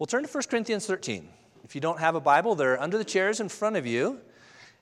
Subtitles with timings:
[0.00, 1.28] Well, turn to 1 Corinthians 13.
[1.62, 4.18] If you don't have a Bible, they're under the chairs in front of you.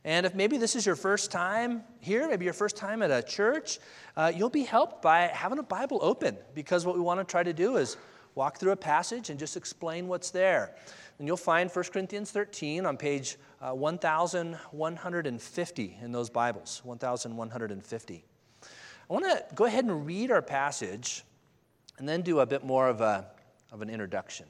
[0.04, 3.20] And if maybe this is your first time here, maybe your first time at a
[3.20, 3.80] church,
[4.16, 7.42] uh, you'll be helped by having a Bible open because what we want to try
[7.42, 7.96] to do is
[8.36, 10.76] walk through a passage and just explain what's there.
[11.18, 18.24] And you'll find 1 Corinthians 13 on page uh, 1150 in those Bibles, 1150.
[18.62, 21.24] I want to go ahead and read our passage
[21.98, 23.26] and then do a bit more of, a,
[23.72, 24.46] of an introduction.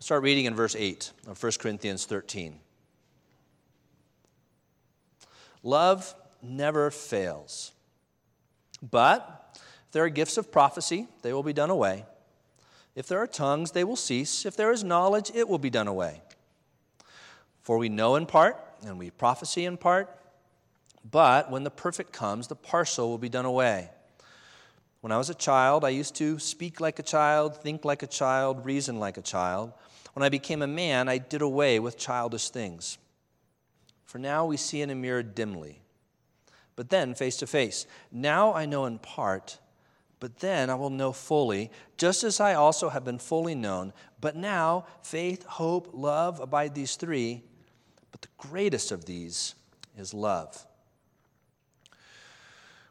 [0.00, 2.60] Start reading in verse 8 of 1 Corinthians 13.
[5.62, 7.72] Love never fails.
[8.80, 12.04] But if there are gifts of prophecy, they will be done away.
[12.94, 14.46] If there are tongues, they will cease.
[14.46, 16.22] If there is knowledge, it will be done away.
[17.62, 20.08] For we know in part, and we prophesy in part,
[21.10, 23.90] but when the perfect comes, the parcel will be done away.
[25.00, 28.06] When I was a child, I used to speak like a child, think like a
[28.06, 29.72] child, reason like a child.
[30.14, 32.98] When I became a man, I did away with childish things.
[34.04, 35.82] For now we see in a mirror dimly,
[36.76, 37.86] but then face to face.
[38.10, 39.58] Now I know in part,
[40.20, 43.92] but then I will know fully, just as I also have been fully known.
[44.20, 47.42] But now faith, hope, love abide these three,
[48.10, 49.54] but the greatest of these
[49.96, 50.66] is love.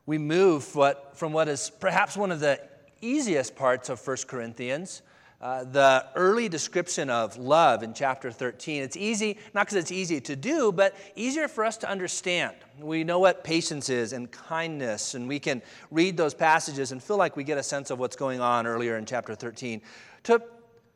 [0.05, 2.61] We move what, from what is perhaps one of the
[3.01, 5.01] easiest parts of 1 Corinthians
[5.39, 8.81] uh, the early description of love in chapter 13.
[8.81, 12.55] It's easy, not because it's easy to do, but easier for us to understand.
[12.79, 17.17] We know what patience is and kindness, and we can read those passages and feel
[17.17, 19.81] like we get a sense of what's going on earlier in chapter 13.
[20.23, 20.41] To,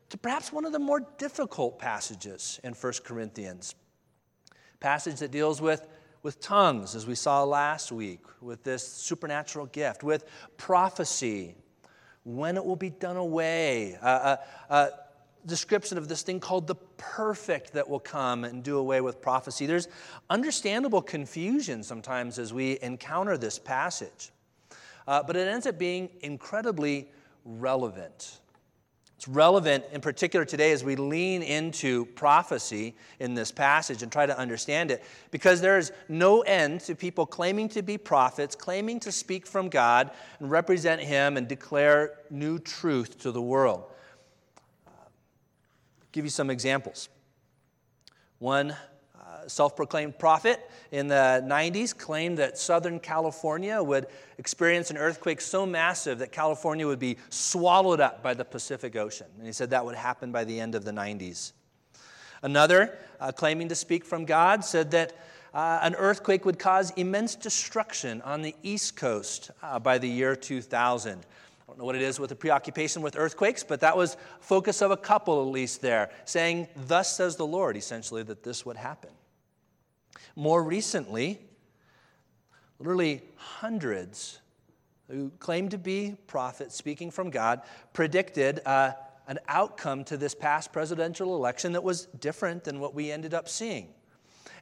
[0.08, 3.76] to perhaps one of the more difficult passages in 1 Corinthians,
[4.80, 5.86] passage that deals with
[6.22, 10.24] with tongues, as we saw last week, with this supernatural gift, with
[10.56, 11.56] prophecy,
[12.24, 13.98] when it will be done away.
[14.02, 14.38] A, a,
[14.70, 14.90] a
[15.46, 19.66] description of this thing called the perfect that will come and do away with prophecy.
[19.66, 19.88] There's
[20.30, 24.30] understandable confusion sometimes as we encounter this passage,
[25.06, 27.08] uh, but it ends up being incredibly
[27.44, 28.40] relevant.
[29.22, 34.26] It's relevant in particular today as we lean into prophecy in this passage and try
[34.26, 38.98] to understand it because there is no end to people claiming to be prophets, claiming
[38.98, 43.84] to speak from God and represent Him and declare new truth to the world.
[44.88, 44.92] I'll
[46.10, 47.08] give you some examples.
[48.40, 48.74] One
[49.46, 54.06] self proclaimed prophet in the 90s claimed that Southern California would
[54.38, 59.26] experience an earthquake so massive that California would be swallowed up by the Pacific Ocean.
[59.38, 61.52] And he said that would happen by the end of the 90s.
[62.42, 65.12] Another, uh, claiming to speak from God, said that
[65.54, 70.34] uh, an earthquake would cause immense destruction on the East Coast uh, by the year
[70.34, 71.18] 2000.
[71.18, 71.24] I
[71.66, 74.90] don't know what it is with the preoccupation with earthquakes, but that was focus of
[74.90, 79.10] a couple at least there, saying, Thus says the Lord, essentially, that this would happen.
[80.36, 81.40] More recently,
[82.78, 84.40] literally hundreds
[85.08, 87.62] who claim to be prophets speaking from God
[87.92, 88.92] predicted uh,
[89.28, 93.48] an outcome to this past presidential election that was different than what we ended up
[93.48, 93.88] seeing.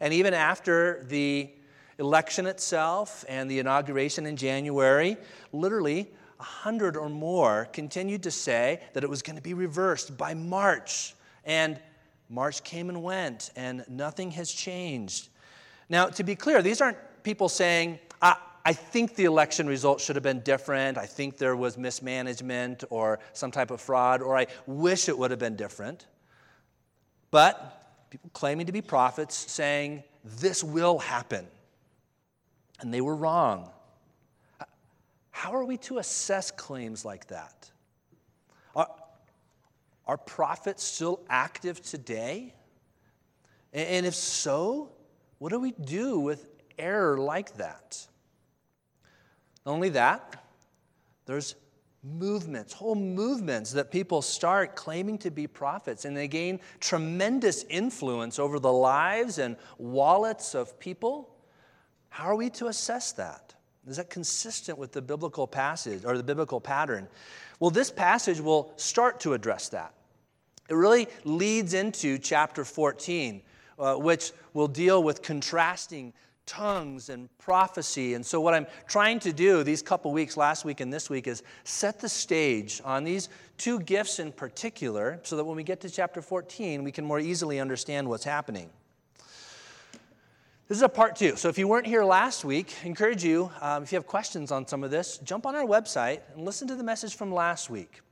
[0.00, 1.50] And even after the
[1.98, 5.16] election itself and the inauguration in January,
[5.52, 10.16] literally a hundred or more continued to say that it was going to be reversed
[10.16, 11.14] by March.
[11.44, 11.80] And
[12.28, 15.29] March came and went, and nothing has changed.
[15.90, 20.22] Now, to be clear, these aren't people saying, I, think the election result should have
[20.22, 20.96] been different.
[20.96, 25.30] I think there was mismanagement or some type of fraud, or I wish it would
[25.30, 26.06] have been different.
[27.30, 30.04] But people claiming to be prophets saying,
[30.38, 31.46] this will happen.
[32.80, 33.70] And they were wrong.
[35.30, 37.70] How are we to assess claims like that?
[38.76, 38.88] Are,
[40.06, 42.54] are prophets still active today?
[43.72, 44.90] And if so,
[45.40, 48.06] what do we do with error like that?
[49.64, 50.44] Not only that,
[51.24, 51.54] there's
[52.02, 58.38] movements, whole movements that people start claiming to be prophets, and they gain tremendous influence
[58.38, 61.34] over the lives and wallets of people.
[62.10, 63.54] How are we to assess that?
[63.88, 67.08] Is that consistent with the biblical passage or the biblical pattern?
[67.60, 69.94] Well, this passage will start to address that.
[70.68, 73.40] It really leads into chapter 14,
[73.80, 76.12] uh, which will deal with contrasting
[76.46, 78.14] tongues and prophecy.
[78.14, 81.26] And so, what I'm trying to do these couple weeks, last week and this week,
[81.26, 85.80] is set the stage on these two gifts in particular so that when we get
[85.80, 88.68] to chapter 14, we can more easily understand what's happening.
[90.66, 91.34] This is a part two.
[91.34, 94.52] So if you weren't here last week, I encourage you, um, if you have questions
[94.52, 97.70] on some of this, jump on our website and listen to the message from last
[97.70, 98.02] week.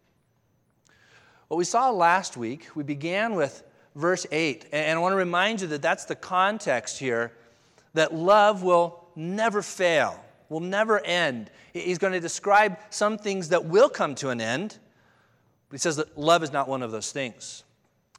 [1.48, 3.62] What we saw last week, we began with
[3.98, 4.66] verse 8.
[4.72, 7.32] And I want to remind you that that's the context here
[7.94, 11.50] that love will never fail, will never end.
[11.72, 14.78] He's going to describe some things that will come to an end,
[15.68, 17.64] but he says that love is not one of those things.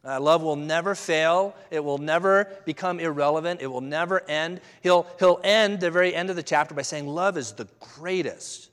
[0.04, 1.56] Uh, love will never fail.
[1.72, 3.62] It will never become irrelevant.
[3.62, 4.62] It will never end.
[4.81, 8.70] He'll, he'll end the very end of the chapter by saying, Love is the greatest.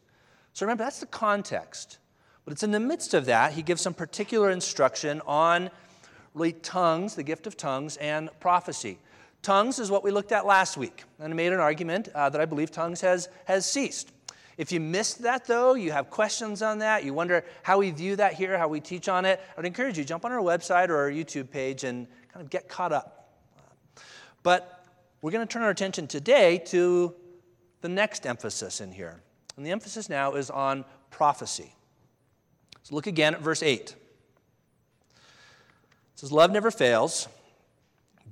[0.53, 1.99] So remember, that's the context.
[2.44, 5.70] But it's in the midst of that, he gives some particular instruction on
[6.36, 8.98] really tongues, the gift of tongues, and prophecy.
[9.42, 11.04] Tongues is what we looked at last week.
[11.18, 14.12] And I made an argument uh, that I believe tongues has, has ceased.
[14.58, 18.16] If you missed that, though, you have questions on that, you wonder how we view
[18.16, 20.96] that here, how we teach on it, I'd encourage you jump on our website or
[20.96, 23.30] our YouTube page and kind of get caught up.
[24.42, 24.84] But
[25.22, 27.14] we're going to turn our attention today to
[27.80, 29.20] the next emphasis in here.
[29.56, 31.74] And the emphasis now is on prophecy.
[32.82, 33.94] So look again at verse 8.
[36.16, 37.28] It says, Love never fails.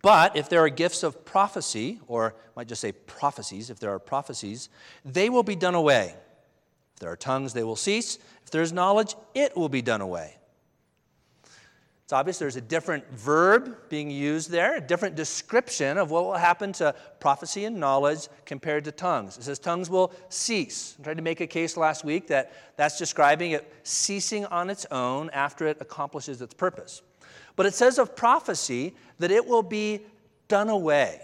[0.01, 3.91] But if there are gifts of prophecy, or I might just say prophecies, if there
[3.91, 4.71] are prophecies,
[5.05, 6.15] they will be done away.
[6.95, 8.19] If there are tongues, they will cease.
[8.43, 10.37] If there is knowledge, it will be done away.
[12.05, 16.35] It's obvious there's a different verb being used there, a different description of what will
[16.35, 19.37] happen to prophecy and knowledge compared to tongues.
[19.37, 20.97] It says tongues will cease.
[21.01, 24.87] I tried to make a case last week that that's describing it ceasing on its
[24.91, 27.03] own after it accomplishes its purpose.
[27.57, 30.01] But it says of prophecy that it will be
[30.49, 31.21] done away.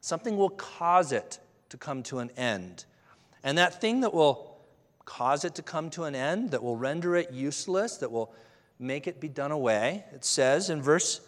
[0.00, 1.38] Something will cause it
[1.70, 2.84] to come to an end.
[3.42, 4.56] And that thing that will
[5.04, 8.32] cause it to come to an end, that will render it useless, that will
[8.78, 11.20] make it be done away, it says in verse,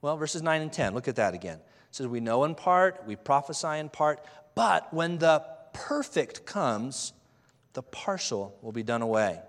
[0.00, 0.94] well, verses 9 and 10.
[0.94, 1.58] Look at that again.
[1.58, 7.12] It says, We know in part, we prophesy in part, but when the perfect comes,
[7.72, 9.40] the partial will be done away.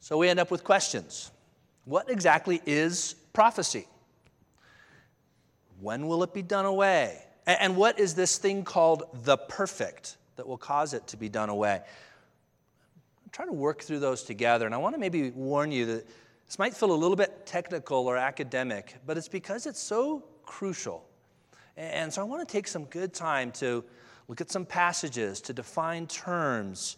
[0.00, 1.30] So we end up with questions.
[1.84, 3.86] What exactly is prophecy?
[5.80, 7.22] When will it be done away?
[7.46, 11.48] And what is this thing called the perfect that will cause it to be done
[11.48, 11.80] away?
[13.24, 16.06] I'm trying to work through those together, and I want to maybe warn you that
[16.46, 21.06] this might feel a little bit technical or academic, but it's because it's so crucial.
[21.76, 23.84] And so I want to take some good time to
[24.28, 26.96] look at some passages, to define terms,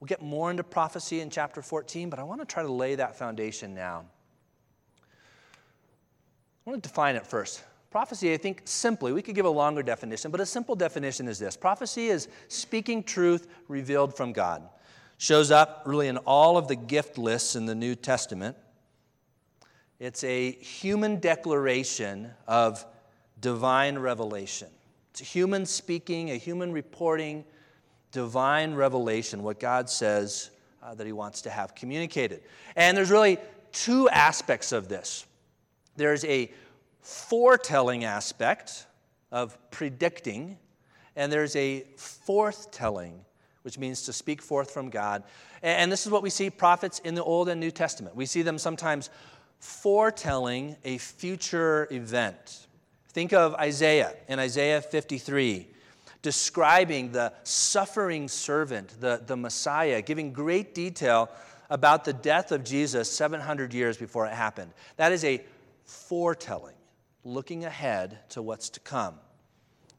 [0.00, 2.94] We'll get more into prophecy in chapter 14, but I want to try to lay
[2.96, 4.04] that foundation now.
[6.66, 7.62] I want to define it first.
[7.90, 11.38] Prophecy, I think simply, we could give a longer definition, but a simple definition is
[11.38, 14.68] this prophecy is speaking truth revealed from God.
[15.18, 18.56] Shows up really in all of the gift lists in the New Testament.
[20.00, 22.84] It's a human declaration of
[23.40, 24.68] divine revelation.
[25.12, 27.44] It's a human speaking, a human reporting
[28.14, 30.50] divine revelation, what God says
[30.82, 32.42] uh, that He wants to have communicated.
[32.76, 33.38] And there's really
[33.72, 35.26] two aspects of this
[35.96, 36.50] there's a
[37.02, 38.86] foretelling aspect
[39.30, 40.56] of predicting,
[41.14, 43.14] and there's a forthtelling,
[43.62, 45.22] which means to speak forth from God.
[45.62, 48.16] And this is what we see prophets in the Old and New Testament.
[48.16, 49.10] We see them sometimes
[49.58, 52.66] foretelling a future event.
[53.10, 55.68] Think of Isaiah in Isaiah 53
[56.24, 61.28] describing the suffering servant, the, the Messiah, giving great detail
[61.68, 64.72] about the death of Jesus 700 years before it happened.
[64.96, 65.44] That is a
[65.84, 66.76] foretelling,
[67.24, 69.16] looking ahead to what's to come.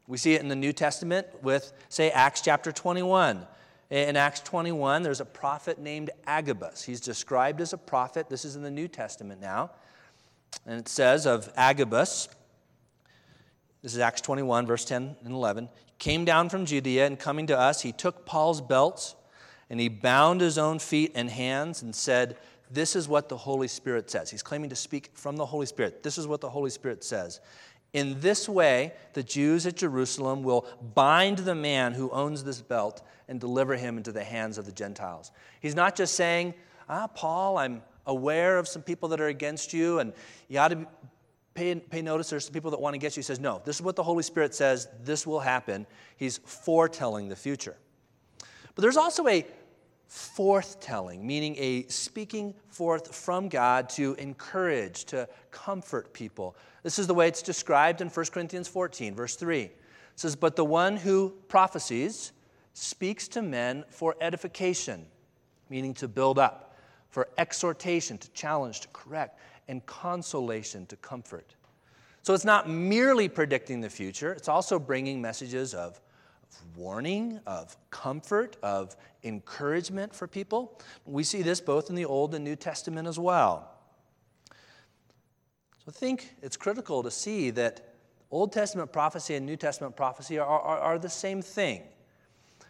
[0.08, 3.46] We see it in the New Testament with, say, Acts chapter 21.
[3.92, 6.82] In Acts 21, there's a prophet named Agabus.
[6.82, 8.30] He's described as a prophet.
[8.30, 9.70] This is in the New Testament now.
[10.66, 12.30] And it says of Agabus,
[13.84, 17.58] this is Acts 21, verse 10 and 11 came down from Judea, and coming to
[17.58, 19.16] us, he took Paul's belts
[19.70, 22.38] and he bound his own feet and hands and said,
[22.70, 24.30] This is what the Holy Spirit says.
[24.30, 26.04] He's claiming to speak from the Holy Spirit.
[26.04, 27.40] This is what the Holy Spirit says.
[27.94, 33.02] In this way, the Jews at Jerusalem will bind the man who owns this belt
[33.28, 35.32] and deliver him into the hands of the Gentiles.
[35.62, 36.54] He's not just saying,
[36.90, 40.14] Ah, Paul, I'm aware of some people that are against you, and
[40.50, 40.86] you ought to
[41.56, 43.22] pay, pay notice there's some people that want to get you.
[43.22, 45.88] He says, No, this is what the Holy Spirit says, this will happen.
[46.18, 47.78] He's foretelling the future.
[48.76, 49.46] But there's also a
[50.10, 56.56] forthtelling, meaning a speaking forth from God to encourage, to comfort people.
[56.84, 59.62] This is the way it's described in 1 Corinthians 14, verse 3.
[59.62, 59.72] It
[60.16, 62.34] says, But the one who prophesies
[62.74, 65.06] speaks to men for edification,
[65.70, 66.78] meaning to build up,
[67.10, 71.56] for exhortation, to challenge, to correct, and consolation to comfort.
[72.22, 76.02] So it's not merely predicting the future, it's also bringing messages of,
[76.76, 80.80] warning, of comfort, of encouragement for people.
[81.06, 83.72] We see this both in the Old and New Testament as well.
[84.50, 87.94] So I think it's critical to see that
[88.32, 91.84] Old Testament prophecy and New Testament prophecy are, are, are the same thing.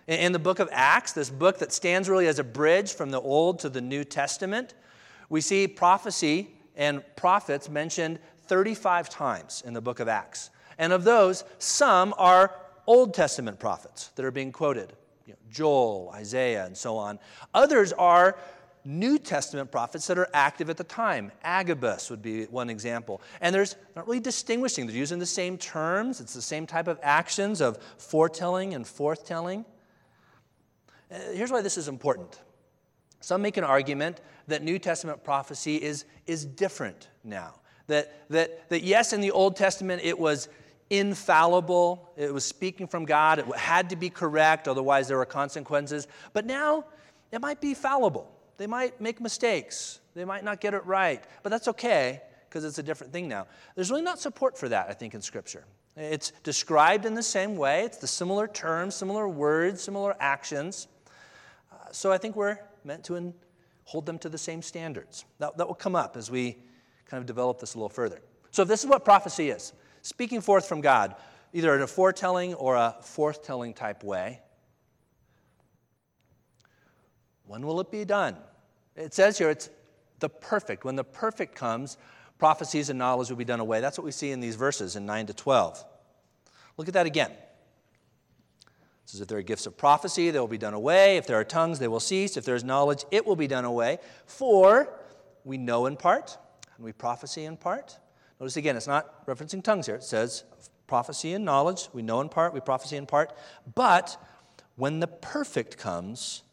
[0.07, 3.11] In, in the book of Acts, this book that stands really as a bridge from
[3.11, 4.73] the Old to the New Testament,
[5.29, 10.49] we see prophecy and prophets mentioned 35 times in the book of Acts.
[10.77, 12.53] And of those, some are
[12.87, 14.93] Old Testament prophets that are being quoted
[15.25, 17.19] you know, Joel, Isaiah, and so on.
[17.53, 18.37] Others are
[18.83, 21.31] New Testament prophets that are active at the time.
[21.43, 23.19] Agabus would be one example.
[23.41, 24.85] And there's not really distinguishing.
[24.85, 29.65] They're using the same terms, it's the same type of actions of foretelling and forthtelling.
[31.11, 32.39] Uh, here's why this is important.
[33.25, 37.55] Some make an argument that New Testament prophecy is, is different now.
[37.87, 40.47] That, that, that, yes, in the Old Testament it was
[40.91, 46.07] infallible, it was speaking from God, it had to be correct, otherwise there were consequences.
[46.33, 46.85] But now
[47.31, 48.31] it might be fallible.
[48.57, 52.77] They might make mistakes, they might not get it right, but that's okay because it's
[52.77, 53.47] a different thing now.
[53.73, 55.65] There's really not support for that, I think, in Scripture.
[55.97, 60.87] It's described in the same way, it's the similar terms, similar words, similar actions.
[61.71, 63.33] Uh, so I think we're meant to
[63.85, 65.25] hold them to the same standards.
[65.39, 66.57] That, that will come up as we
[67.05, 68.21] kind of develop this a little further.
[68.51, 71.15] So, if this is what prophecy is speaking forth from God,
[71.53, 74.41] either in a foretelling or a forthtelling type way,
[77.45, 78.37] when will it be done?
[78.95, 79.69] It says here it's
[80.19, 80.85] the perfect.
[80.85, 81.97] When the perfect comes,
[82.37, 83.81] prophecies and knowledge will be done away.
[83.81, 85.83] That's what we see in these verses in 9 to 12.
[86.77, 87.31] Look at that again.
[89.05, 91.17] Says, If there are gifts of prophecy, they will be done away.
[91.17, 92.37] If there are tongues, they will cease.
[92.37, 93.99] If there is knowledge, it will be done away.
[94.25, 94.89] For
[95.43, 96.37] we know in part,
[96.75, 97.99] and we prophesy in part.
[98.39, 99.95] Notice again, it's not referencing tongues here.
[99.95, 100.43] It says
[100.87, 101.87] prophecy and knowledge.
[101.93, 103.31] We know in part, we prophesy in part.
[103.75, 104.17] But
[104.75, 106.43] when the perfect comes,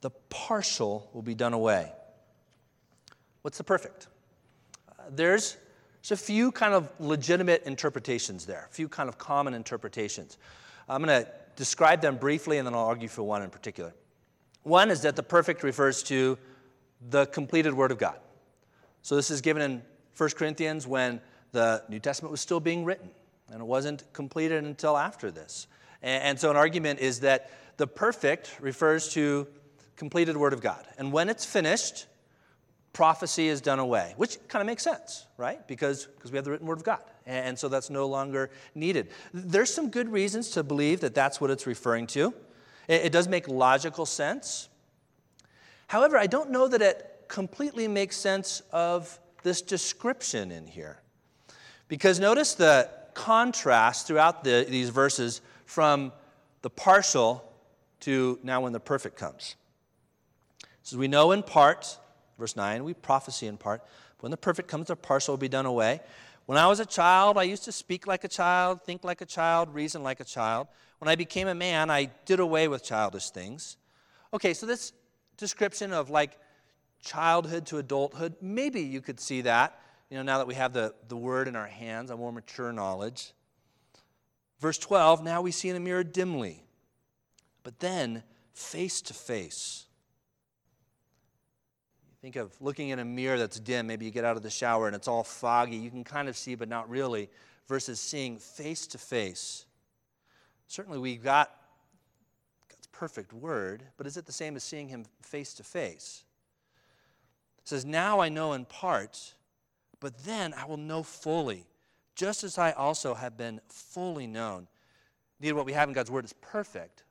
[0.00, 1.92] the partial will be done away.
[3.42, 4.08] What's the perfect?
[4.88, 5.56] Uh, there's,
[6.02, 10.36] there's a few kind of legitimate interpretations there, a few kind of common interpretations.
[10.88, 13.92] I'm going to describe them briefly and then I'll argue for one in particular.
[14.62, 16.38] One is that the perfect refers to
[17.10, 18.18] the completed Word of God.
[19.02, 19.82] So this is given in
[20.16, 21.20] 1 Corinthians when
[21.52, 23.10] the New Testament was still being written,
[23.52, 25.66] and it wasn't completed until after this.
[26.00, 29.46] And, so an argument is that the perfect refers to
[29.96, 30.86] completed Word of God.
[30.96, 32.06] And when it's finished,
[32.94, 35.66] prophecy is done away, which kind of makes sense, right?
[35.68, 37.02] Because, because we have the written Word of God.
[37.30, 39.08] And so that's no longer needed.
[39.32, 42.34] There's some good reasons to believe that that's what it's referring to.
[42.88, 44.68] It, does make logical sense.
[45.86, 51.00] However, I don't know that it completely makes sense of this description in here.
[51.86, 56.12] Because notice the contrast throughout the, these verses from
[56.62, 57.44] the partial
[58.00, 59.54] to now when the perfect comes.
[60.82, 61.96] So we know in part,
[62.40, 63.84] verse 9, we prophecy in part.
[64.18, 66.00] When the perfect comes, the partial will be done away.
[66.46, 69.26] When I was a child, I used to speak like a child, think like a
[69.26, 70.68] child, reason like a child.
[70.98, 73.76] When I became a man, I did away with childish things.
[74.32, 74.92] Okay, so this
[75.36, 76.38] description of like
[77.02, 79.80] childhood to adulthood, maybe you could see that,
[80.10, 82.72] you know, now that we have the, the word in our hands, a more mature
[82.72, 83.32] knowledge.
[84.58, 86.64] Verse 12, now we see in a mirror dimly,
[87.62, 89.86] but then face to face.
[92.22, 93.86] Think of looking in a mirror that's dim.
[93.86, 95.76] Maybe you get out of the shower and it's all foggy.
[95.76, 97.30] You can kind of see, but not really,
[97.66, 99.64] versus seeing face to face.
[100.66, 101.50] Certainly, we got
[102.68, 106.24] God's perfect word, but is it the same as seeing Him face to face?
[107.58, 109.34] It says, Now I know in part,
[109.98, 111.66] but then I will know fully,
[112.14, 114.68] just as I also have been fully known.
[115.40, 117.04] Indeed, what we have in God's Word is perfect.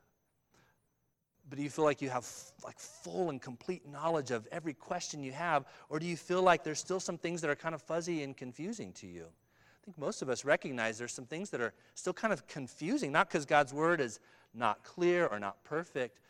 [1.50, 2.26] But do you feel like you have
[2.64, 6.62] like full and complete knowledge of every question you have, or do you feel like
[6.62, 9.24] there's still some things that are kind of fuzzy and confusing to you?
[9.24, 13.10] I think most of us recognize there's some things that are still kind of confusing,
[13.10, 14.20] not because God's Word is
[14.54, 16.20] not clear or not perfect.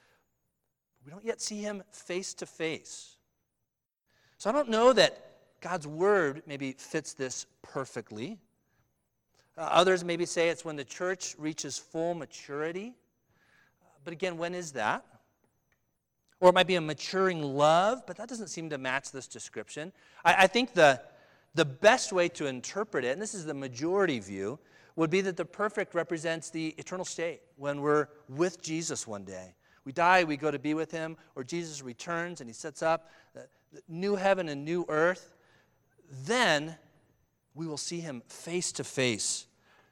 [1.04, 3.18] We don't yet see Him face to face.
[4.38, 8.38] So I don't know that God's word maybe fits this perfectly.
[9.58, 12.94] Uh, others maybe say it's when the church reaches full maturity.
[14.04, 15.04] But again, when is that?
[16.40, 19.92] Or it might be a maturing love, but that doesn't seem to match this description.
[20.24, 21.00] I, I think the,
[21.54, 24.58] the best way to interpret it, and this is the majority view,
[24.96, 29.54] would be that the perfect represents the eternal state when we're with Jesus one day.
[29.84, 33.10] We die, we go to be with him, or Jesus returns and he sets up
[33.88, 35.34] new heaven and new earth,
[36.26, 36.76] then
[37.52, 39.46] We will see him face to face.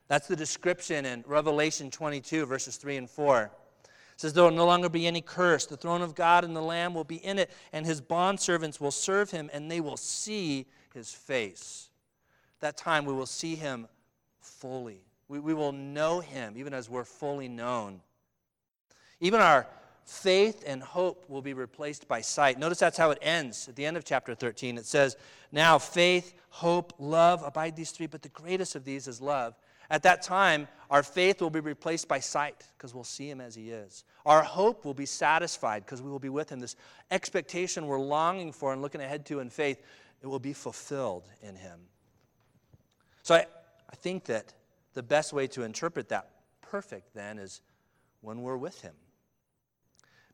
[0.07, 3.51] That's the description in Revelation 22, verses 3 and 4.
[4.19, 5.65] Says, There will no longer be any curse.
[5.65, 8.91] The throne of God and the Lamb will be in it, and his bondservants will
[8.91, 11.89] serve him, and they will see his face.
[12.59, 13.87] That time we will see him
[14.41, 15.03] fully.
[15.29, 18.01] We, we will know him even as we're fully known.
[19.21, 19.69] Even our
[20.05, 22.59] faith and hope will be replaced by sight.
[22.59, 24.79] Notice that's how it ends at the end of chapter 13.
[24.79, 25.17] It says,
[25.53, 29.55] Now faith, hope, love abide these three, but the greatest of these is love.
[29.91, 33.55] At that time, our faith will be replaced by sight because we'll see him as
[33.55, 34.05] he is.
[34.27, 36.61] Our hope will be satisfied because we will be with him.
[36.61, 36.77] This
[37.11, 39.83] expectation we're longing for and looking ahead to in faith,
[40.23, 41.81] it will be fulfilled in him.
[43.23, 43.47] So I,
[43.91, 44.53] I think that
[44.95, 46.31] the best way to interpret that
[46.61, 47.63] perfect then is
[48.21, 48.95] when we're with him.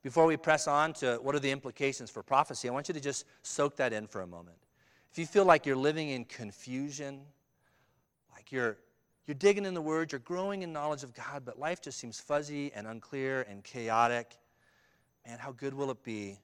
[0.02, 3.00] Before we press on to what are the implications for prophecy, I want you to
[3.00, 4.58] just soak that in for a moment.
[5.11, 7.20] If you feel like you're living in confusion,
[8.34, 8.76] like you're
[9.26, 12.20] you're digging in the Word, you're growing in knowledge of God, but life just seems
[12.20, 14.36] fuzzy and unclear and chaotic.
[15.26, 16.38] Man, how good will it be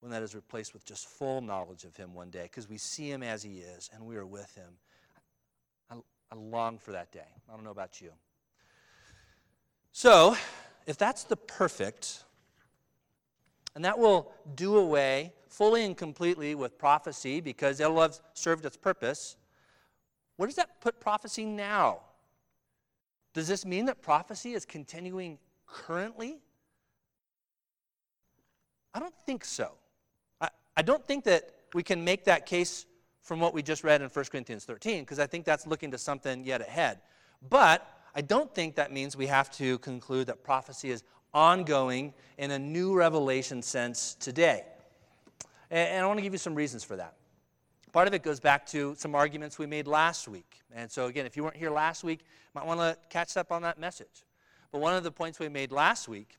[0.00, 2.42] when that is replaced with just full knowledge of Him one day?
[2.42, 4.72] Because we see Him as He is and we are with Him.
[5.90, 5.96] I,
[6.30, 7.28] I long for that day.
[7.48, 8.10] I don't know about you.
[9.92, 10.36] So,
[10.86, 12.24] if that's the perfect,
[13.74, 18.76] and that will do away fully and completely with prophecy because it'll have served its
[18.76, 19.36] purpose.
[20.40, 21.98] Where does that put prophecy now?
[23.34, 26.38] Does this mean that prophecy is continuing currently?
[28.94, 29.72] I don't think so.
[30.40, 32.86] I, I don't think that we can make that case
[33.20, 35.98] from what we just read in 1 Corinthians 13, because I think that's looking to
[35.98, 37.00] something yet ahead.
[37.50, 41.02] But I don't think that means we have to conclude that prophecy is
[41.34, 44.64] ongoing in a new revelation sense today.
[45.70, 47.16] And, and I want to give you some reasons for that.
[47.92, 50.60] Part of it goes back to some arguments we made last week.
[50.72, 52.20] And so, again, if you weren't here last week,
[52.54, 54.24] might want to catch up on that message.
[54.70, 56.38] But one of the points we made last week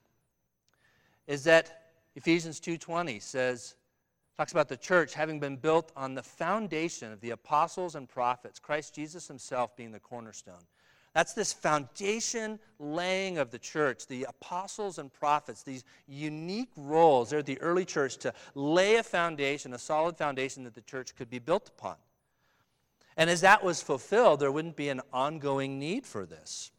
[1.27, 3.75] is that Ephesians 2:20 says
[4.37, 8.59] talks about the church having been built on the foundation of the apostles and prophets,
[8.59, 10.65] Christ Jesus himself being the cornerstone.
[11.13, 17.29] That's this foundation laying of the church, the apostles and prophets, these unique roles.
[17.29, 21.29] They're the early church to lay a foundation, a solid foundation that the church could
[21.29, 21.95] be built upon.
[23.17, 26.71] And as that was fulfilled, there wouldn't be an ongoing need for this.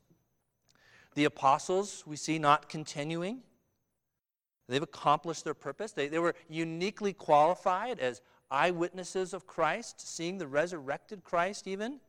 [1.14, 3.42] The apostles, we see not continuing.
[4.66, 5.92] They've accomplished their purpose.
[5.92, 12.00] They, they were uniquely qualified as eyewitnesses of Christ, seeing the resurrected Christ, even.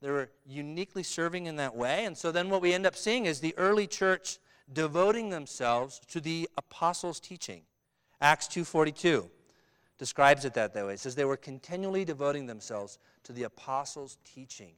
[0.00, 2.04] They were uniquely serving in that way.
[2.04, 4.38] And so then what we end up seeing is the early church
[4.72, 7.62] devoting themselves to the apostles' teaching.
[8.20, 9.30] Acts 2:42
[9.98, 10.94] describes it that, way.
[10.94, 14.74] It says they were continually devoting themselves to the apostles' teaching.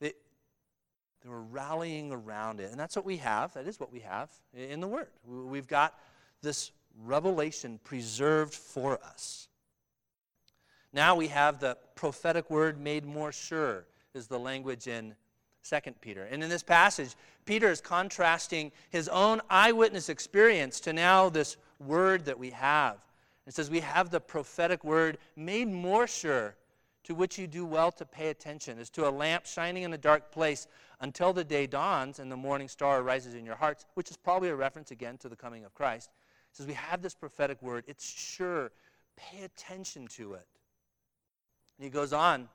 [0.00, 0.12] They,
[1.22, 2.70] they were rallying around it.
[2.70, 3.54] And that's what we have.
[3.54, 5.08] That is what we have in the Word.
[5.24, 5.98] We've got
[6.42, 6.72] this
[7.04, 9.48] revelation preserved for us.
[10.92, 15.14] Now we have the prophetic word made more sure is the language in
[15.68, 16.24] 2 Peter.
[16.24, 22.24] And in this passage, Peter is contrasting his own eyewitness experience to now this word
[22.24, 22.96] that we have.
[23.46, 26.56] It says, We have the prophetic word made more sure,
[27.04, 29.98] to which you do well to pay attention, as to a lamp shining in a
[29.98, 30.66] dark place
[31.00, 34.48] until the day dawns and the morning star arises in your hearts, which is probably
[34.48, 36.10] a reference again to the coming of Christ.
[36.52, 37.84] It says, We have this prophetic word.
[37.86, 38.70] It's sure.
[39.16, 40.46] Pay attention to it.
[41.78, 42.48] And he goes on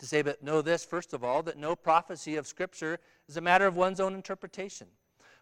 [0.00, 3.40] to say, but know this, first of all, that no prophecy of Scripture is a
[3.40, 4.88] matter of one's own interpretation.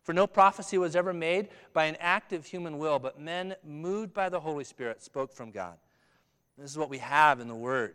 [0.02, 4.12] For no prophecy was ever made by an act of human will, but men moved
[4.12, 5.76] by the Holy Spirit spoke from God.
[6.56, 7.94] This is what we have in the Word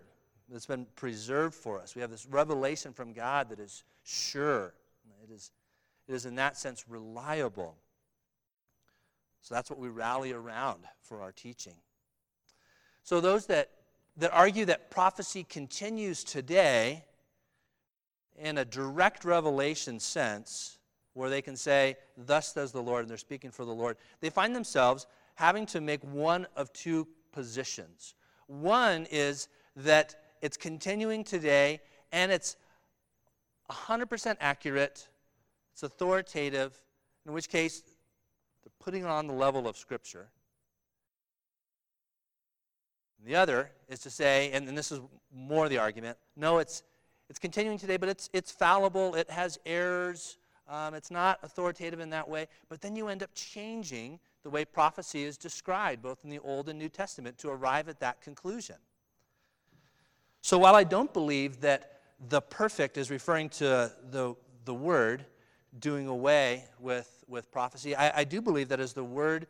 [0.49, 1.95] that's been preserved for us.
[1.95, 4.73] We have this revelation from God that is sure.
[5.23, 5.52] It is,
[6.08, 7.76] it is in that sense reliable.
[9.41, 11.76] So that's what we rally around for our teaching.
[13.04, 13.69] So those that
[14.17, 17.04] that argue that prophecy continues today
[18.38, 20.78] in a direct revelation sense,
[21.13, 24.30] where they can say, Thus says the Lord, and they're speaking for the Lord, they
[24.30, 28.15] find themselves having to make one of two positions.
[28.47, 32.56] One is that it's continuing today and it's
[33.71, 35.08] 100% accurate,
[35.71, 36.78] it's authoritative,
[37.26, 37.82] in which case
[38.63, 40.28] they're putting it on the level of Scripture.
[43.26, 45.00] The other is to say, and, and this is
[45.34, 46.84] more the argument, no, it's,
[47.30, 52.10] it's continuing today, but it's, it's fallible, it has errors, um, it's not authoritative in
[52.10, 52.48] that way.
[52.70, 56.68] But then you end up changing the way prophecy is described, both in the Old
[56.68, 58.76] and New Testament, to arrive at that conclusion.
[60.42, 65.26] So while I don't believe that the perfect is referring to the, the word
[65.80, 69.48] doing away with, with prophecy, I, I do believe that as the word,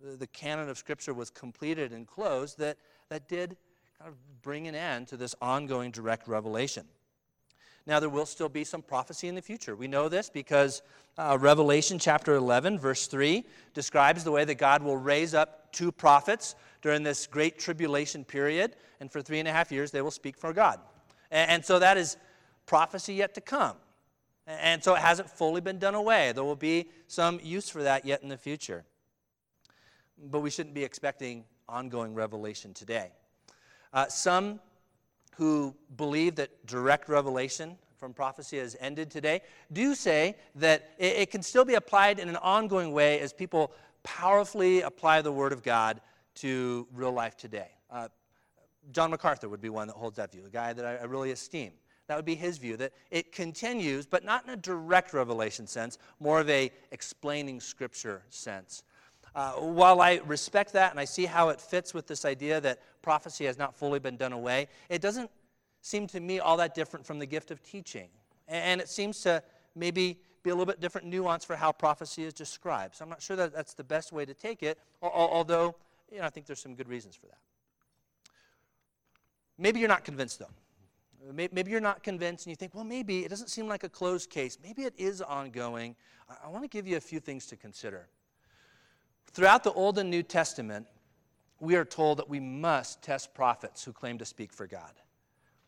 [0.00, 2.78] the canon of Scripture was completed and closed, that,
[3.10, 3.56] that did
[3.98, 6.84] kind of bring an end to this ongoing direct revelation.
[7.86, 9.74] Now, there will still be some prophecy in the future.
[9.74, 10.82] We know this because
[11.16, 15.90] uh, Revelation chapter 11, verse 3, describes the way that God will raise up two
[15.90, 20.10] prophets during this great tribulation period, and for three and a half years they will
[20.10, 20.78] speak for God.
[21.30, 22.18] And, and so that is
[22.66, 23.76] prophecy yet to come.
[24.46, 26.32] And so it hasn't fully been done away.
[26.32, 28.84] There will be some use for that yet in the future.
[30.30, 33.10] But we shouldn't be expecting ongoing revelation today.
[33.92, 34.60] Uh, some
[35.36, 39.40] who believe that direct revelation from prophecy has ended today
[39.72, 43.72] do say that it, it can still be applied in an ongoing way as people
[44.02, 46.00] powerfully apply the Word of God
[46.36, 47.68] to real life today.
[47.90, 48.08] Uh,
[48.92, 51.32] John MacArthur would be one that holds that view, a guy that I, I really
[51.32, 51.72] esteem.
[52.06, 55.98] That would be his view, that it continues, but not in a direct revelation sense,
[56.20, 58.82] more of a explaining Scripture sense.
[59.34, 62.80] Uh, while I respect that and I see how it fits with this idea that
[63.02, 65.30] prophecy has not fully been done away, it doesn't
[65.80, 68.08] seem to me all that different from the gift of teaching.
[68.48, 69.42] And it seems to
[69.74, 72.96] maybe be a little bit different nuance for how prophecy is described.
[72.96, 75.74] So I'm not sure that that's the best way to take it, although
[76.10, 77.38] you know, I think there's some good reasons for that.
[79.58, 80.46] Maybe you're not convinced, though.
[81.32, 84.30] Maybe you're not convinced and you think, well, maybe it doesn't seem like a closed
[84.30, 84.56] case.
[84.62, 85.96] Maybe it is ongoing.
[86.42, 88.08] I want to give you a few things to consider.
[89.32, 90.86] Throughout the Old and New Testament,
[91.60, 94.92] we are told that we must test prophets who claim to speak for God.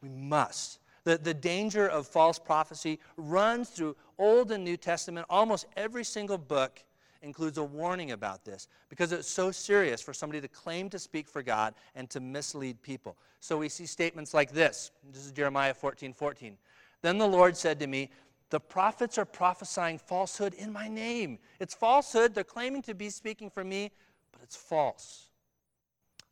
[0.03, 0.79] We must.
[1.05, 5.27] The, the danger of false prophecy runs through Old and New Testament.
[5.31, 6.83] Almost every single book
[7.23, 11.29] includes a warning about this because it's so serious for somebody to claim to speak
[11.29, 13.17] for God and to mislead people.
[13.41, 14.91] So we see statements like this.
[15.13, 16.57] This is Jeremiah 14 14.
[17.03, 18.11] Then the Lord said to me,
[18.51, 21.39] the prophets are prophesying falsehood in my name.
[21.61, 22.35] It's falsehood.
[22.35, 23.93] They're claiming to be speaking for me,
[24.33, 25.31] but it's false.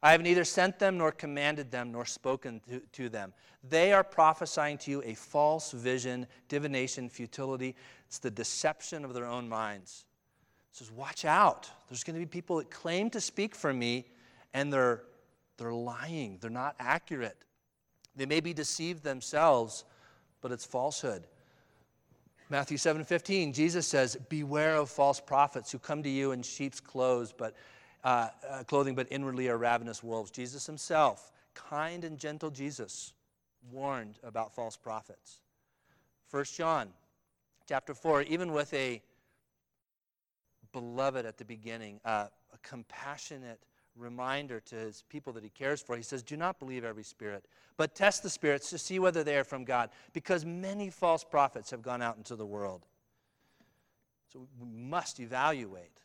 [0.02, 3.32] I have neither sent them nor commanded them nor spoken to, to, them.
[3.68, 7.74] They are prophesying to you a false vision, divination, futility.
[8.06, 10.04] It's the deception of their own minds.
[10.72, 11.70] It says, Watch out.
[11.88, 14.06] There's going to be people that claim to speak for me,
[14.54, 15.02] and they're,
[15.56, 16.38] they're lying.
[16.40, 17.44] They're not accurate.
[18.14, 19.84] They may be deceived themselves,
[20.40, 21.24] but it's falsehood.
[22.50, 26.80] Matthew 7 15, Jesus says, Beware of false prophets who come to you in sheep's
[26.80, 27.54] clothes, but,
[28.04, 30.30] uh, uh, clothing, but inwardly are ravenous wolves.
[30.30, 33.12] Jesus himself, kind and gentle Jesus,
[33.70, 35.40] warned about false prophets.
[36.30, 36.88] 1 John
[37.66, 39.02] chapter 4, even with a
[40.72, 43.60] beloved at the beginning, uh, a compassionate
[43.98, 45.96] reminder to his people that he cares for.
[45.96, 47.44] He says, Do not believe every spirit,
[47.76, 51.70] but test the spirits to see whether they are from God, because many false prophets
[51.70, 52.86] have gone out into the world.
[54.32, 56.00] So we must evaluate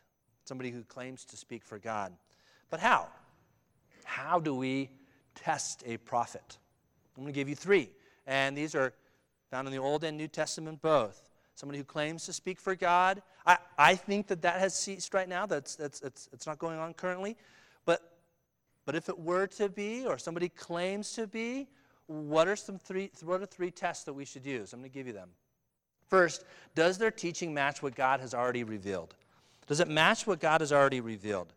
[0.46, 2.14] somebody who claims to speak for God.
[2.70, 3.08] But how?
[4.04, 4.90] How do we
[5.36, 6.58] test a prophet?
[7.16, 7.90] I'm going to give you three.
[8.26, 8.94] And these are
[9.52, 11.30] found in the Old and New Testament both.
[11.56, 13.22] Somebody who claims to speak for God.
[13.46, 15.46] I, I think that that has ceased right now.
[15.46, 17.38] That's, that's, it's, it's not going on currently.
[17.86, 18.02] But,
[18.86, 21.68] but if it were to be, or somebody claims to be,
[22.08, 24.74] what are some three, what are three tests that we should use?
[24.74, 25.30] I'm going to give you them.
[26.08, 26.44] First,
[26.76, 29.16] does their teaching match what God has already revealed?
[29.68, 31.54] Does it match what God has already revealed?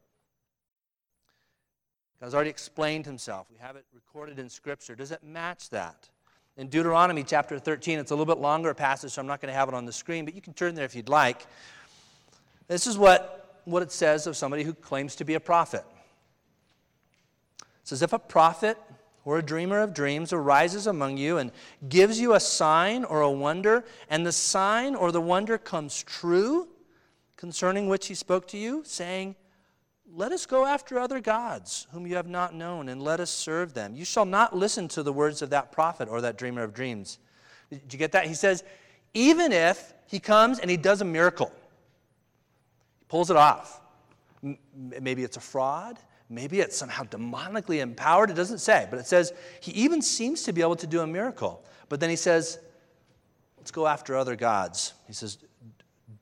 [2.21, 3.49] God has already explained himself.
[3.51, 4.95] We have it recorded in Scripture.
[4.95, 6.09] Does it match that?
[6.57, 9.59] In Deuteronomy chapter 13, it's a little bit longer passage, so I'm not going to
[9.59, 11.47] have it on the screen, but you can turn there if you'd like.
[12.67, 15.85] This is what, what it says of somebody who claims to be a prophet.
[17.87, 18.77] It says, If a prophet
[19.25, 21.53] or a dreamer of dreams arises among you and
[21.89, 26.67] gives you a sign or a wonder, and the sign or the wonder comes true
[27.37, 29.37] concerning which he spoke to you, saying,
[30.13, 33.73] let us go after other gods whom you have not known, and let us serve
[33.73, 33.95] them.
[33.95, 37.21] You shall not listen to the words of that prophet or that dreamer of dreams.
[37.71, 38.27] Did you get that?
[38.27, 38.65] He says,
[39.15, 41.53] even if he comes and he does a miracle,
[42.99, 43.81] he pulls it off.
[44.75, 45.99] Maybe it's a fraud.
[46.29, 48.31] Maybe it's somehow demonically empowered.
[48.31, 51.07] It doesn't say, but it says he even seems to be able to do a
[51.07, 51.65] miracle.
[51.89, 52.59] But then he says,
[53.59, 54.95] let's go after other gods.
[55.07, 55.39] He says,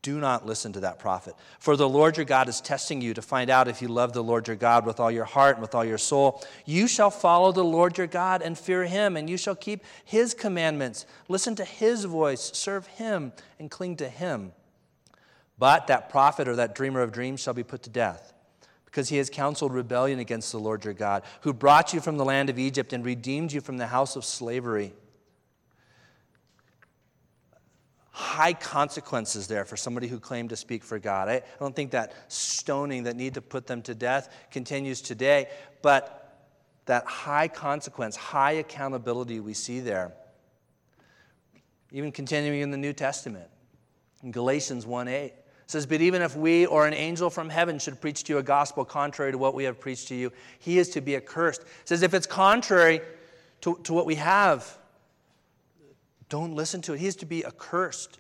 [0.03, 1.35] do not listen to that prophet.
[1.59, 4.23] For the Lord your God is testing you to find out if you love the
[4.23, 6.45] Lord your God with all your heart and with all your soul.
[6.67, 10.35] You shall follow the Lord your God and fear him, and you shall keep his
[10.35, 11.07] commandments.
[11.29, 14.53] Listen to his voice, serve him, and cling to him.
[15.59, 18.34] But that prophet or that dreamer of dreams shall be put to death
[18.95, 22.25] because he has counseled rebellion against the Lord your God, who brought you from the
[22.25, 24.93] land of Egypt and redeemed you from the house of slavery.
[28.13, 31.29] High consequences there for somebody who claimed to speak for God.
[31.29, 35.49] I, don't think that stoning that need to put them to death continues today,
[35.83, 36.47] but
[36.87, 40.13] that high consequence, high accountability we see there.
[41.91, 43.49] Even continuing in the New Testament,
[44.23, 45.35] in Galatians 1 8
[45.67, 48.43] says, But even if we or an angel from heaven should preach to you a
[48.43, 51.63] gospel contrary to what we have preached to you, he is to be accursed.
[51.63, 53.01] It says, If it's contrary
[53.63, 54.79] to, to what we have,
[56.29, 57.01] don't listen to it.
[57.01, 58.19] He is to be accursed.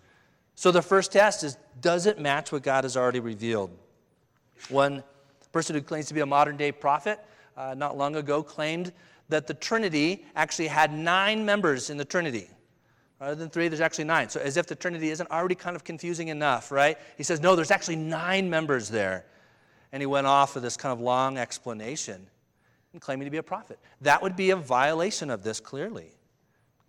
[0.54, 3.70] So the first test is does it match what God has already revealed?
[4.68, 5.02] One
[5.52, 7.20] person who claims to be a modern day prophet
[7.56, 8.92] uh, not long ago claimed
[9.28, 12.48] that the Trinity actually had nine members in the Trinity.
[13.24, 14.28] Rather than three, there's actually nine.
[14.28, 16.98] So, as if the Trinity isn't already kind of confusing enough, right?
[17.16, 19.24] He says, no, there's actually nine members there.
[19.92, 22.26] And he went off with this kind of long explanation
[22.92, 23.78] and claiming to be a prophet.
[24.02, 26.10] That would be a violation of this clearly,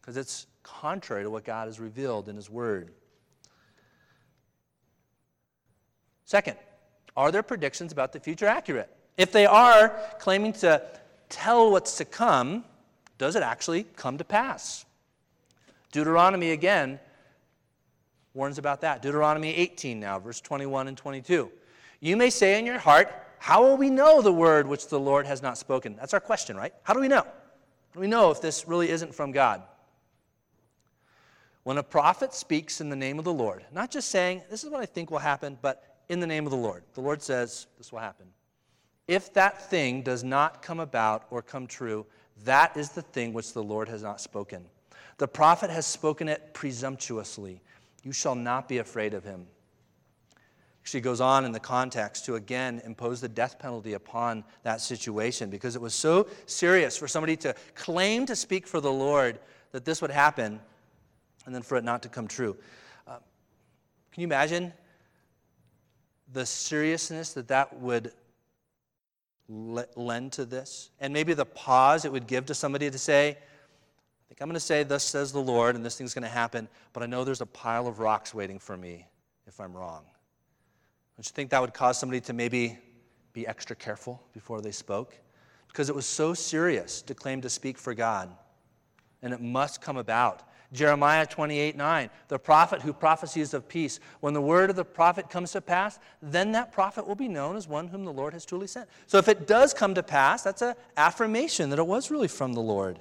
[0.02, 2.92] because it's contrary to what God has revealed in His Word.
[6.26, 6.58] Second,
[7.16, 8.90] are their predictions about the future accurate?
[9.18, 10.82] If they are claiming to
[11.30, 12.66] tell what's to come,
[13.18, 14.86] does it actually come to pass?
[15.96, 17.00] Deuteronomy again
[18.34, 19.02] warns about that.
[19.02, 21.50] Deuteronomy 18 now, verse 21 and 22.
[22.02, 25.26] You may say in your heart, How will we know the word which the Lord
[25.26, 25.96] has not spoken?
[25.96, 26.74] That's our question, right?
[26.84, 27.22] How do we know?
[27.22, 29.64] How do we know if this really isn't from God?
[31.64, 34.70] When a prophet speaks in the name of the Lord, not just saying, This is
[34.70, 37.68] what I think will happen, but in the name of the Lord, the Lord says,
[37.78, 38.26] This will happen.
[39.08, 42.06] If that thing does not come about or come true,
[42.44, 44.66] that is the thing which the Lord has not spoken.
[45.18, 47.62] The prophet has spoken it presumptuously.
[48.04, 49.48] You shall not be afraid of him.
[50.84, 55.50] She goes on in the context to again impose the death penalty upon that situation
[55.50, 59.40] because it was so serious for somebody to claim to speak for the Lord
[59.72, 60.60] that this would happen
[61.46, 62.56] and then for it not to come true.
[63.08, 63.18] Uh,
[64.12, 64.74] can you imagine
[66.34, 68.12] the seriousness that that would
[69.48, 70.92] lend to this?
[71.00, 73.38] And maybe the pause it would give to somebody to say,
[74.26, 76.30] I think I'm going to say, Thus says the Lord, and this thing's going to
[76.30, 79.08] happen, but I know there's a pile of rocks waiting for me
[79.46, 80.04] if I'm wrong.
[81.16, 82.78] Don't you think that would cause somebody to maybe
[83.34, 85.14] be extra careful before they spoke?
[85.68, 88.36] Because it was so serious to claim to speak for God,
[89.22, 90.42] and it must come about.
[90.74, 94.00] Jeremiah 28 9, the prophet who prophesies of peace.
[94.20, 97.56] When the word of the prophet comes to pass, then that prophet will be known
[97.56, 98.90] as one whom the Lord has truly sent.
[99.06, 102.54] So if it does come to pass, that's an affirmation that it was really from
[102.54, 103.00] the Lord.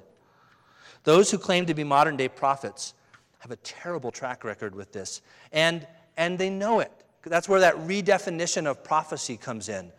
[1.05, 2.93] Those who claim to be modern day prophets
[3.39, 5.87] have a terrible track record with this, and,
[6.17, 6.91] and they know it.
[7.23, 9.91] That's where that redefinition of prophecy comes in.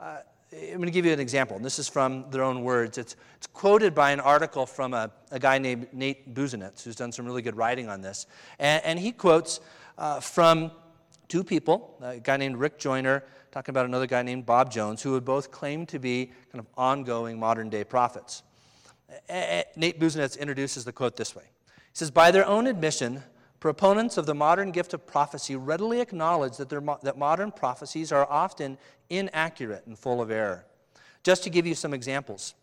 [0.00, 0.18] Uh,
[0.52, 2.98] I'm going to give you an example, and this is from their own words.
[2.98, 7.10] It's, it's quoted by an article from a, a guy named Nate Busenitz, who's done
[7.10, 8.26] some really good writing on this.
[8.58, 9.60] And, and he quotes
[9.96, 10.70] uh, from
[11.28, 15.12] two people, a guy named Rick Joyner, talking about another guy named Bob Jones, who
[15.12, 18.42] would both claim to be kind of ongoing modern day prophets.
[19.28, 23.22] Nate Busenitz introduces the quote this way He says, By their own admission,
[23.60, 26.68] proponents of the modern gift of prophecy readily acknowledge that,
[27.02, 30.66] that modern prophecies are often inaccurate and full of error.
[31.22, 32.54] Just to give you some examples.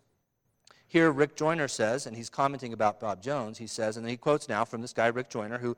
[0.87, 4.49] Here, Rick Joyner says, and he's commenting about Bob Jones, he says, and he quotes
[4.49, 5.77] now from this guy, Rick Joyner, who,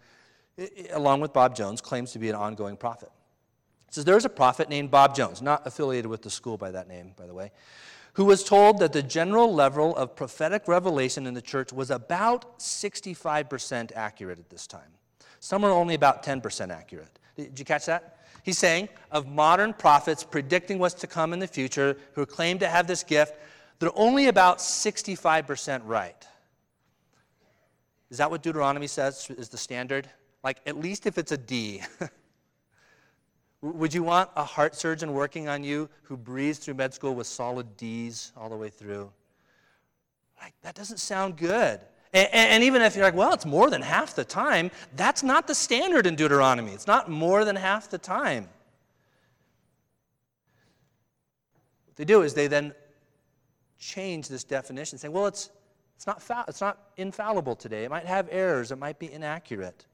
[0.91, 3.11] along with Bob Jones, claims to be an ongoing prophet.
[3.87, 6.87] He says, There's a prophet named Bob Jones, not affiliated with the school by that
[6.87, 7.51] name, by the way,
[8.13, 12.59] who was told that the general level of prophetic revelation in the church was about
[12.59, 14.91] 65% accurate at this time.
[15.39, 17.19] Some are only about 10% accurate.
[17.37, 18.19] Did you catch that?
[18.43, 22.67] He's saying of modern prophets predicting what's to come in the future who claim to
[22.67, 23.35] have this gift,
[23.79, 26.27] they're only about 65% right.
[28.09, 30.09] Is that what Deuteronomy says is the standard?
[30.43, 31.81] Like, at least if it's a D.
[33.61, 37.27] Would you want a heart surgeon working on you who breathes through med school with
[37.27, 39.11] solid D's all the way through?
[40.41, 41.79] Like, that doesn't sound good.
[42.13, 45.47] And, and, even if you're like, well, it's more than half the time, that's not
[45.47, 46.71] the standard in Deuteronomy.
[46.71, 48.49] It's not more than half the time.
[51.85, 52.73] What they do is they then
[53.79, 55.51] change this definition, saying, well, it's,
[55.95, 57.85] it's, not, fa- it's not infallible today.
[57.85, 59.85] It might have errors, it might be inaccurate.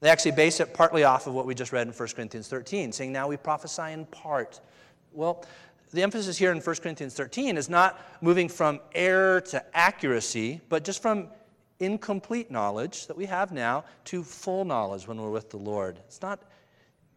[0.00, 2.92] They actually base it partly off of what we just read in 1 Corinthians 13,
[2.92, 4.60] saying, Now we prophesy in part.
[5.12, 5.44] Well,
[5.92, 10.84] the emphasis here in 1 Corinthians 13 is not moving from error to accuracy, but
[10.84, 11.28] just from
[11.80, 15.98] incomplete knowledge that we have now to full knowledge when we're with the Lord.
[16.06, 16.42] It's not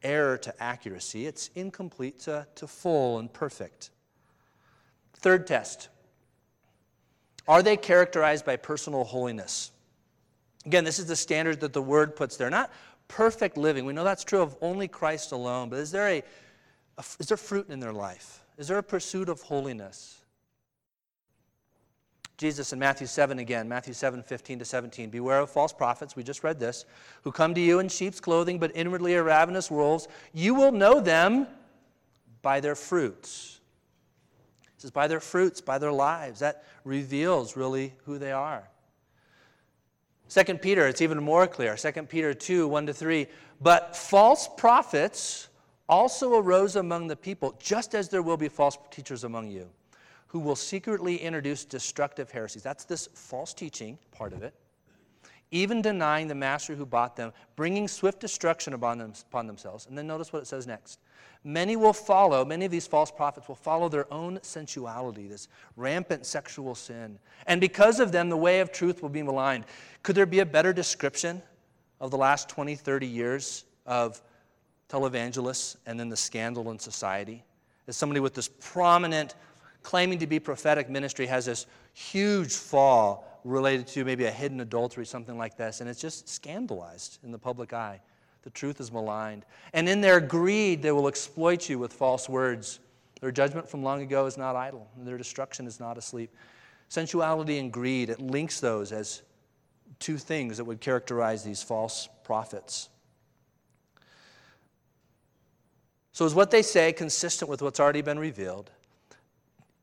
[0.02, 3.92] error to accuracy, it's incomplete to, to full and perfect.
[5.14, 5.90] Third test
[7.48, 9.72] Are they characterized by personal holiness?
[10.66, 12.50] Again, this is the standard that the word puts there.
[12.50, 12.72] Not
[13.08, 13.86] perfect living.
[13.86, 16.24] We know that's true of only Christ alone, but is there, a,
[16.98, 18.44] a is there fruit in their life?
[18.58, 20.20] Is there a pursuit of holiness?
[22.38, 25.10] Jesus in Matthew 7 again, Matthew 7, 15 to 17.
[25.10, 26.86] Beware of false prophets, we just read this,
[27.24, 30.08] who come to you in sheep's clothing, but inwardly are ravenous wolves.
[30.34, 31.48] You will know them
[32.42, 33.60] by their fruits.
[34.76, 36.40] It says, by their fruits, by their lives.
[36.40, 38.68] That reveals really who they are.
[40.34, 41.76] 2 Peter, it's even more clear.
[41.76, 43.28] 2 Peter 2, 1 to 3.
[43.62, 45.50] But false prophets
[45.88, 49.70] also arose among the people, just as there will be false teachers among you
[50.28, 52.64] who will secretly introduce destructive heresies.
[52.64, 54.56] That's this false teaching part of it.
[55.54, 59.86] Even denying the master who bought them, bringing swift destruction upon, them, upon themselves.
[59.86, 61.00] And then notice what it says next.
[61.44, 66.26] Many will follow, many of these false prophets will follow their own sensuality, this rampant
[66.26, 67.20] sexual sin.
[67.46, 69.66] And because of them, the way of truth will be maligned.
[70.02, 71.40] Could there be a better description
[72.02, 74.24] of the last 20, 30 years of
[74.90, 77.44] televangelists and then the scandal in society?
[77.88, 79.36] As somebody with this prominent
[79.84, 85.06] claiming to be prophetic ministry has this huge fall related to maybe a hidden adultery,
[85.06, 88.02] something like this, and it's just scandalized in the public eye.
[88.44, 89.46] The truth is maligned.
[89.74, 92.80] And in their greed, they will exploit you with false words.
[93.22, 96.36] Their judgment from long ago is not idle, and their destruction is not asleep.
[96.90, 99.22] Sensuality and greed, it links those as
[100.00, 102.90] two things that would characterize these false prophets.
[106.12, 108.70] So, is what they say consistent with what's already been revealed?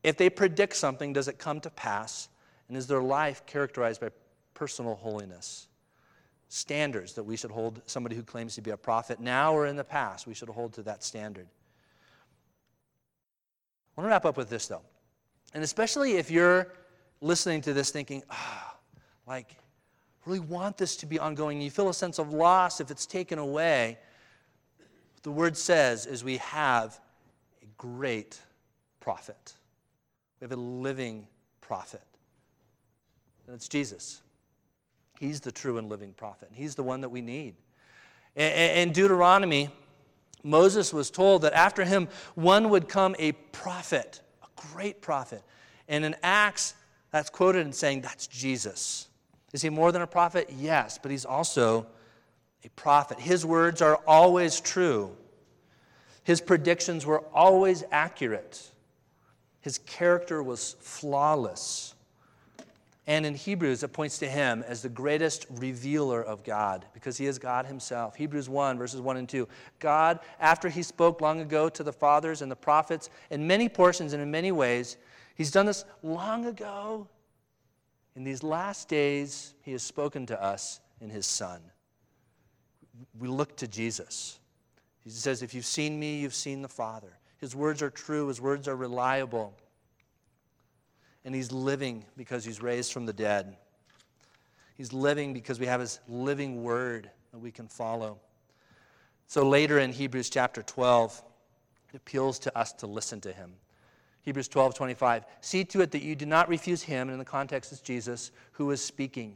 [0.03, 2.29] If they predict something, does it come to pass?
[2.71, 4.11] And is their life characterized by
[4.53, 5.67] personal holiness?
[6.47, 9.75] Standards that we should hold somebody who claims to be a prophet now or in
[9.75, 11.47] the past, we should hold to that standard.
[13.97, 14.83] I want to wrap up with this, though.
[15.53, 16.71] And especially if you're
[17.19, 18.79] listening to this thinking, ah, oh,
[19.27, 19.57] like,
[20.25, 23.37] really want this to be ongoing, you feel a sense of loss if it's taken
[23.37, 23.97] away.
[25.15, 26.97] What the word says is we have
[27.61, 28.39] a great
[29.01, 29.55] prophet.
[30.39, 31.27] We have a living
[31.59, 32.01] prophet.
[33.47, 34.21] And it's Jesus.
[35.19, 36.49] He's the true and living prophet.
[36.53, 37.55] He's the one that we need.
[38.35, 39.69] In Deuteronomy,
[40.43, 45.43] Moses was told that after him, one would come a prophet, a great prophet.
[45.87, 46.73] And in Acts,
[47.11, 49.07] that's quoted in saying, That's Jesus.
[49.53, 50.49] Is he more than a prophet?
[50.57, 51.85] Yes, but he's also
[52.63, 53.19] a prophet.
[53.19, 55.15] His words are always true,
[56.23, 58.67] his predictions were always accurate.
[59.61, 61.93] His character was flawless.
[63.07, 67.25] And in Hebrews, it points to him as the greatest revealer of God because he
[67.25, 68.15] is God himself.
[68.15, 69.47] Hebrews 1, verses 1 and 2.
[69.79, 74.13] God, after he spoke long ago to the fathers and the prophets in many portions
[74.13, 74.97] and in many ways,
[75.35, 77.07] he's done this long ago.
[78.15, 81.61] In these last days, he has spoken to us in his Son.
[83.17, 84.39] We look to Jesus.
[85.03, 87.17] He says, If you've seen me, you've seen the Father.
[87.37, 89.55] His words are true, His words are reliable.
[91.25, 93.55] And He's living because He's raised from the dead.
[94.75, 98.19] He's living because we have His living word that we can follow.
[99.27, 101.21] So later in Hebrews chapter 12,
[101.93, 103.53] it appeals to us to listen to Him.
[104.23, 105.25] Hebrews 12, 25.
[105.41, 108.31] See to it that you do not refuse Him, and in the context is Jesus,
[108.53, 109.35] who is speaking.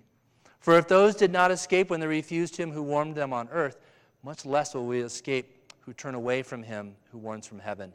[0.60, 3.78] For if those did not escape when they refused Him who warned them on earth,
[4.24, 7.94] much less will we escape who turn away from him who warns from heaven.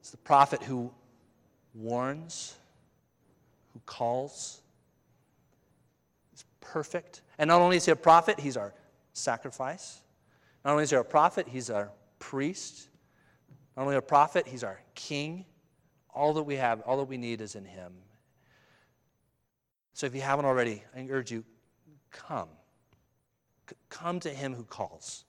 [0.00, 0.90] It's the prophet who
[1.74, 2.54] warns,
[3.72, 4.62] who calls.
[6.30, 7.22] He's perfect.
[7.38, 8.74] And not only is he a prophet, he's our
[9.12, 10.00] sacrifice.
[10.64, 12.88] Not only is he a prophet, he's our priest.
[13.76, 15.44] Not only a prophet, he's our king.
[16.14, 17.92] All that we have, all that we need is in him.
[19.94, 21.44] So if you haven't already, I urge you,
[22.10, 22.48] come.
[23.88, 25.24] Come to him who calls.